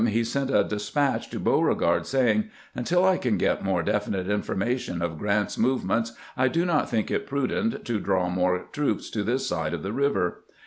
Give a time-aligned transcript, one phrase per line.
[0.09, 5.19] he sent a despatch to Beauregard, saying:" Until I can get more definite information of
[5.19, 9.75] Grant's movements, I do not think it prudent to draw more troops to this side
[9.75, 10.41] of the river."